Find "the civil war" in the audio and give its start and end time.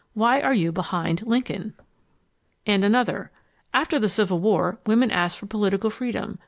3.99-4.79